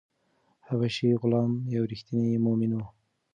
[0.67, 2.79] حبشي غلام یو ریښتینی مومن و.